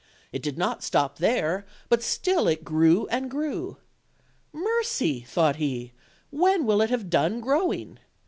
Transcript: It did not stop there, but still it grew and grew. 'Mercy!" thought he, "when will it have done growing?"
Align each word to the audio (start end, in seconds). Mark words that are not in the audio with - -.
It 0.31 0.41
did 0.41 0.57
not 0.57 0.81
stop 0.83 1.19
there, 1.19 1.63
but 1.87 2.01
still 2.01 2.47
it 2.47 2.63
grew 2.63 3.05
and 3.09 3.29
grew. 3.29 3.77
'Mercy!" 4.51 5.19
thought 5.19 5.57
he, 5.57 5.91
"when 6.31 6.65
will 6.65 6.81
it 6.81 6.89
have 6.89 7.07
done 7.07 7.39
growing?" 7.39 7.99